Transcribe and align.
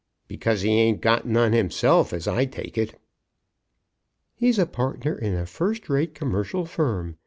"Because 0.27 0.63
he 0.63 0.71
ain't 0.79 0.99
got 0.99 1.27
none 1.27 1.53
himself, 1.53 2.11
as 2.11 2.27
I 2.27 2.45
take 2.45 2.75
it." 2.75 2.99
"He's 4.33 4.57
a 4.57 4.65
partner 4.65 5.15
in 5.15 5.35
a 5.35 5.45
first 5.45 5.89
rate 5.89 6.15
commercial 6.15 6.65
firm. 6.65 7.17